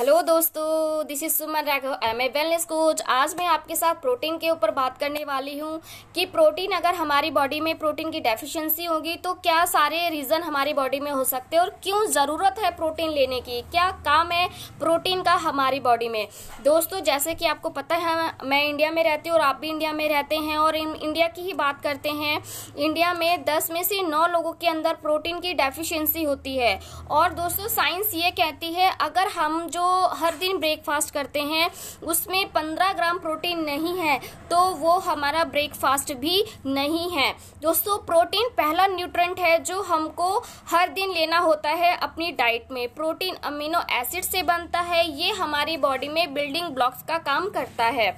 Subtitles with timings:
[0.00, 4.36] Hello दोस्तों this is Suman Raghav M A wellness coach आज मैं आपके साथ प्रोटीन
[4.38, 5.80] के ऊपर बात करने वाली हूँ
[6.14, 10.72] कि प्रोटीन अगर हमारी बॉडी में प्रोटीन की डेफिशिएंसी होगी तो क्या सारे रीज़न हमारी
[10.74, 13.60] बॉडी में हो सकते हैं और क्यों ज़रूरत है प्रोटीन लेने की?
[13.62, 14.48] क्या काम है
[14.80, 16.26] प्रोटीन का हमारी बॉडी में?
[16.64, 19.92] दोस्तों, जैसे कि आपको पता है, मैं इंडिया में रहती हूँ और आप भी इंडिया
[19.92, 22.42] में रहते हैं और इंडिया की ही बात करते हैं।
[22.78, 26.78] इंडिया में दस में से नौ लोगों के अंदर प्रोटीन की डेफिशियंसी होती है।
[27.10, 31.70] और दोस्तों साइंस ये कहती है, अगर हम जो जो हर दिन ब्रेकफास्ट करते हैं,
[32.04, 34.18] उसमें पंद्रह ग्राम प्रोटीन नहीं है
[34.50, 37.30] तो वो हमारा ब्रेकफास्ट भी नहीं है।
[37.62, 40.28] दोस्तों प्रोटीन पहला न्यूट्रेंट है जो हमको
[40.70, 45.32] हर दिन लेना होता है अपनी डाइट में। प्रोटीन अमीनो एसिड से बनता है, ये
[45.32, 48.10] हमारी बॉडी में बिल्डिंग ब्लॉक्स का काम करता है।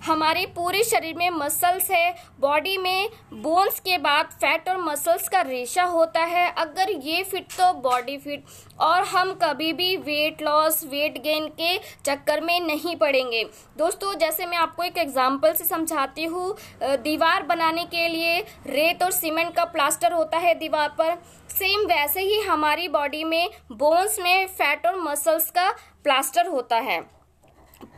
[0.00, 5.40] हमारे पूरे शरीर में मसल्स है बॉडी में बोन्स के बाद फैट और मसल्स का
[5.42, 8.44] रेशा होता है। अगर ये फिट तो बॉडी फिट
[8.80, 13.44] और हम कभी भी वेट लॉस वेट गेन के चक्कर में नहीं पड़ेंगे।
[13.78, 19.10] दोस्तों, जैसे मैं आपको एक एग्जांपल से समझाती हूँ दीवार बनाने के लिए रेत और
[19.12, 21.16] सीमेंट का प्लास्टर होता है दीवार पर।
[21.50, 25.70] सेम वैसे ही हमारी बॉडी में बोन्स में फैट और मसल्स का
[26.04, 27.00] प्लास्टर होता है।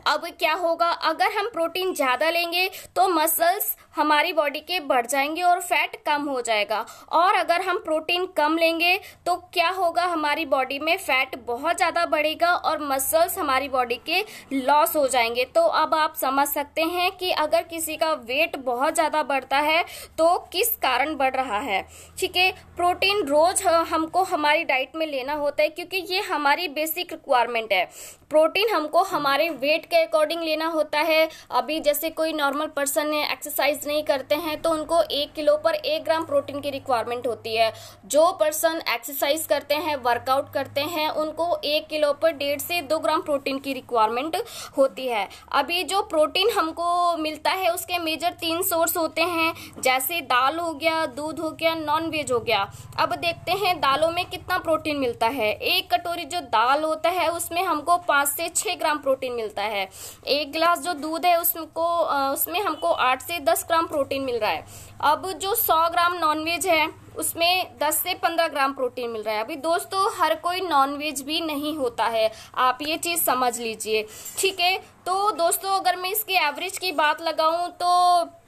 [0.07, 0.89] अब क्या होगा?
[0.89, 6.23] अगर हम प्रोटीन ज़्यादा लेंगे तो मसल्स हमारी बॉडी के बढ़ जाएँगे और फैट कम
[6.25, 10.05] हो जाएगा। और अगर हम प्रोटीन कम लेंगे तो क्या होगा?
[10.05, 15.45] हमारी बॉडी में फैट बहुत ज़्यादा बढ़ेगा और मसल्स हमारी बॉडी के लॉस हो जाएँगे।
[15.47, 19.83] तो अब आप समझ सकते हैं कि अगर किसी का वेट बहुत ज़्यादा बढ़ता है
[20.19, 21.85] तो किस कारण बढ़ रहा है।
[22.19, 22.51] ठीक है?
[22.77, 27.85] प्रोटीन रोज हमको हमारी डाइट में लेना होता है, क्योंकि ये हमारी बेसिक रिक्वायरमेंट है।
[28.31, 33.31] प्रोटीन हमको हमारे वेट के अकॉर्डिंग लेना होता है। अभी जैसे कोई नॉर्मल पर्सन है
[33.33, 37.55] एक्सरसाइज नहीं करते हैं तो उनको एक किलो पर एक ग्राम प्रोटीन की रिक्वायरमेंट होती
[37.57, 37.73] है।
[38.07, 42.99] जो पर्सन एक्सरसाइज करते हैं वर्कआउट करते हैं, उनको एक किलो पर डेढ़ से दो
[42.99, 44.37] ग्राम प्रोटीन की रिक्वायरमेंट
[44.79, 50.21] होती है। अभी जो प्रोटीन हमको मिलता है, उसके मेजर तीन सोर्स होते हैं, जैसे
[50.23, 52.61] दाल हो गया, दूध हो गया नॉन वेज हो गया।
[52.99, 57.29] अब देखते हैं दालों में कितना प्रोटीन मिलता है। एक कटोरी जो दाल होता है,
[57.31, 59.89] उसमें हमको पाँच से छह ग्राम प्रोटीन मिलता है।
[60.29, 61.87] एक गिलास जो दूध है, उसको
[62.33, 64.65] उसमें हमको आठ से दस ग्राम प्रोटीन मिल रहा है।
[65.01, 69.45] अब जो सौ ग्राम नॉनवेज है, उसमें 10 से 15 ग्राम प्रोटीन मिल रहा है।
[69.45, 74.07] अभी दोस्तों, हर कोई नॉनवेज भी नहीं होता है। आप ये चीज़ समझ लीजिए।
[74.39, 74.77] ठीक है?
[75.07, 77.91] तो दोस्तों, अगर मैं इसके एवरेज की बात लगाऊँ तो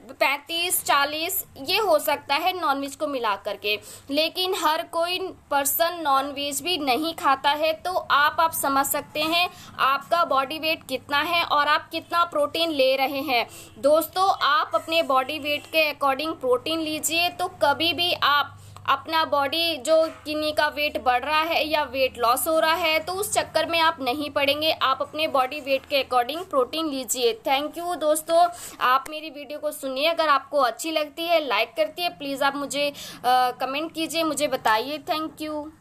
[0.09, 3.75] पैंतीस, चालीस, ये हो सकता है नॉनवेज को मिला करके।
[4.09, 5.19] लेकिन हर कोई
[5.51, 9.47] पर्सन नॉनवेज भी नहीं खाता है तो आप आप समझ सकते हैं
[9.81, 13.45] आपका बॉडी वेट कितना है और आप कितना प्रोटीन ले रहे हैं।
[13.79, 19.75] दोस्तों, आप अपने बॉडी वेट के अकॉर्डिंग प्रोटीन लीजिए तो कभी भी आप अपना बॉडी
[19.77, 23.31] जो किन्नी का वेट बढ़ रहा है या वेट लॉस हो रहा है तो उस
[23.33, 27.95] चक्कर में आप नहीं पड़ेंगे। आप अपने बॉडी वेट के अकॉर्डिंग प्रोटीन लीजिए। थैंक यू
[27.95, 28.47] दोस्तों।
[28.81, 32.55] आप मेरी वीडियो को सुनिए। अगर आपको अच्छी लगती है लाइक करती है प्लीज़ आप
[32.55, 32.87] मुझे
[33.25, 35.71] आ, कमेंट कीजिए। मुझे बताइए। थैंक यू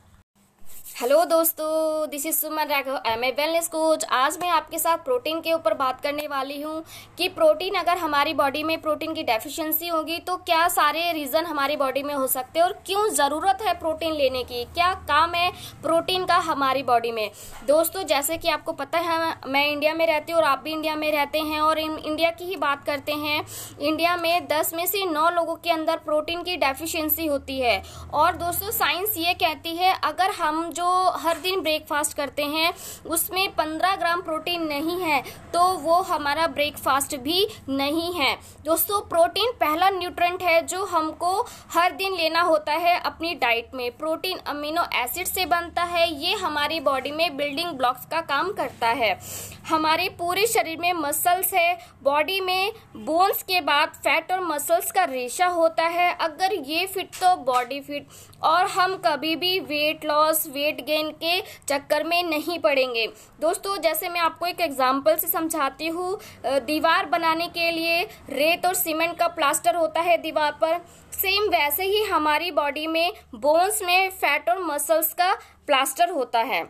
[0.94, 5.40] हेलो दोस्तों this is Suman Raghav M A wellness coach आज मैं आपके साथ प्रोटीन
[5.40, 6.82] के ऊपर बात करने वाली हूँ
[7.18, 11.76] कि प्रोटीन अगर हमारी बॉडी में प्रोटीन की डेफिशिएंसी होगी तो क्या सारे रीजन हमारी
[11.76, 14.62] बॉडी में हो सकते हैं और क्यों ज़रूरत है प्रोटीन लेने की?
[14.66, 15.50] क्या काम है
[15.82, 17.30] प्रोटीन का हमारी बॉडी में?
[17.66, 20.94] दोस्तों, जैसे कि आपको पता है, मैं इंडिया में रहती हूँ और आप भी इंडिया
[20.96, 23.44] में रहते हैं और इंडिया की ही बात करते हैं।
[23.80, 27.82] इंडिया में दस में से नौ लोगों के अंदर प्रोटीन की डेफिशियंसी होती है।
[28.14, 32.72] और दोस्तों साइंस ये कहती है, अगर हम जो जो हर दिन ब्रेकफास्ट करते हैं,
[33.06, 35.22] उसमें पंद्रह ग्राम प्रोटीन नहीं है
[35.52, 38.34] तो वो हमारा ब्रेकफास्ट भी नहीं है।
[38.64, 41.30] दोस्तों प्रोटीन पहला न्यूट्रेंट है जो हमको
[41.72, 46.34] हर दिन लेना होता है अपनी डाइट में। प्रोटीन अमीनो एसिड से बनता है, ये
[46.34, 49.18] हमारी बॉडी में बिल्डिंग ब्लॉक्स का काम करता है।
[49.68, 55.04] हमारे पूरे शरीर में मसल्स है बॉडी में बोन्स के बाद फैट और मसल्स का
[55.06, 58.06] रेशा होता है। अगर ये फिट तो बॉडी फिट
[58.42, 63.06] और हम कभी भी वेट लॉस वेट गेन के चक्कर में नहीं पड़ेंगे।
[63.40, 68.74] दोस्तों, जैसे मैं आपको एक एग्जांपल से समझाती हूँ दीवार बनाने के लिए रेत और
[68.74, 70.78] सीमेंट का प्लास्टर होता है दीवार पर।
[71.14, 75.32] सेम वैसे ही हमारी बॉडी में बोन्स में फैट और मसल्स का
[75.66, 76.62] प्लास्टर होता है।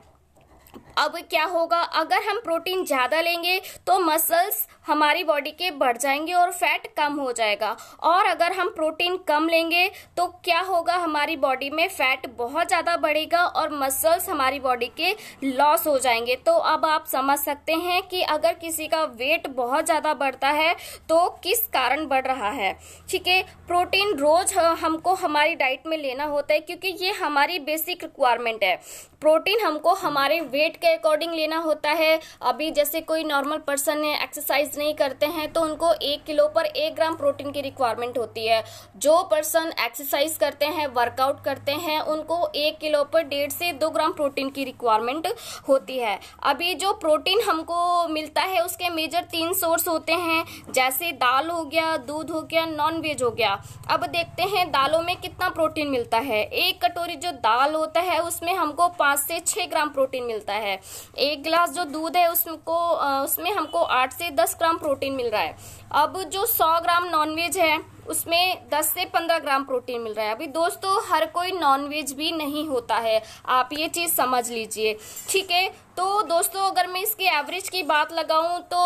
[0.99, 1.79] अब क्या होगा?
[1.79, 7.15] अगर हम प्रोटीन ज़्यादा लेंगे तो मसल्स हमारी बॉडी के बढ़ जाएँगे और फैट कम
[7.15, 9.87] हो जाएगा। और अगर हम प्रोटीन कम लेंगे
[10.17, 10.95] तो क्या होगा?
[10.95, 15.15] हमारी बॉडी में फैट बहुत ज़्यादा बढ़ेगा और मसल्स हमारी बॉडी के
[15.47, 19.85] लॉस हो जाएँगे। तो अब आप समझ सकते हैं कि अगर किसी का वेट बहुत
[19.85, 20.75] ज़्यादा बढ़ता है
[21.09, 22.77] तो किस कारण बढ़ रहा है?
[23.09, 23.43] ठीक है?
[23.67, 28.77] प्रोटीन रोज हमको हमारी डाइट में लेना होता है क्योंकि ये हमारी बेसिक रिक्वायरमेंट है।
[29.21, 34.23] प्रोटीन हमको हमारे वेट के अकॉर्डिंग लेना होता है। अभी जैसे कोई नॉर्मल पर्सन है
[34.23, 38.47] एक्सरसाइज नहीं करते हैं तो उनको एक किलो पर एक ग्राम प्रोटीन की रिक्वायरमेंट होती
[38.47, 38.63] है।
[38.97, 43.91] जो पर्सन एक्सरसाइज करते हैं वर्कआउट करते हैं, उनको एक किलो पर डेढ़ से दो
[43.91, 45.27] ग्राम प्रोटीन की रिक्वायरमेंट
[45.69, 51.11] होती है। अभी जो प्रोटीन हमको मिलता है, उसके मेजर तीन सोर्स होते हैं, जैसे
[51.15, 53.59] दाल हो गया, दूध हो गया नॉन वेज हो गया।
[53.91, 58.19] अब देखते हैं दालों में कितना प्रोटीन मिलता है। एक कटोरी जो दाल होता है,
[58.21, 60.79] उसमें हमको पाँच से छह ग्राम प्रोटीन मिलता है।
[61.19, 62.77] एक गिलास जो दूध है, उसको
[63.25, 65.57] उसमें हमको आठ से दस ग्राम प्रोटीन मिल रहा है।
[65.93, 67.79] अब जो सौ ग्राम नॉनवेज है,
[68.09, 72.31] उसमें 10 से 15 ग्राम प्रोटीन मिल रहा है। अभी दोस्तों, हर कोई नॉनवेज भी
[72.33, 74.97] नहीं होता है। आप ये चीज़ समझ लीजिए।
[75.29, 75.69] ठीक है?
[75.97, 78.81] तो दोस्तों, अगर मैं इसके एवरेज की बात लगाऊँ तो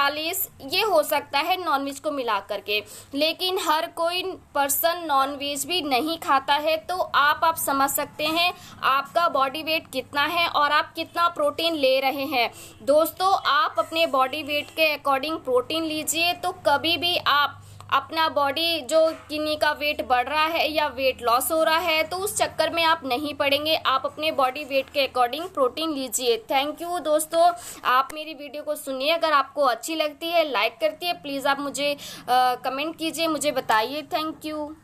[0.00, 2.78] चालीस, ये हो सकता है नॉनवेज को मिला करके।
[3.14, 4.22] लेकिन हर कोई
[4.54, 8.52] पर्सन नॉनवेज भी नहीं खाता है तो आप आप समझ सकते हैं
[8.84, 12.50] आपका बॉडी वेट कितना है और आप कितना प्रोटीन ले रहे हैं।
[12.82, 17.62] दोस्तों, आप अपने बॉडी वेट के अकॉर्डिंग प्रोटीन लीजिए तो कभी भी आप
[17.92, 22.02] अपना बॉडी जो किन्नी का वेट बढ़ रहा है या वेट लॉस हो रहा है
[22.04, 26.36] तो उस चक्कर में आप नहीं पड़ेंगे। आप अपने बॉडी वेट के अकॉर्डिंग प्रोटीन लीजिए।
[26.50, 27.50] थैंक यू दोस्तों।
[27.90, 31.60] आप मेरी वीडियो को सुनिए। अगर आपको अच्छी लगती है लाइक करती है प्लीज़ आप
[31.60, 34.74] मुझे आ, कमेंट कीजिए। मुझे बताइए। Thank you